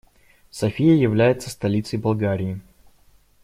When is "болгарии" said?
1.99-2.59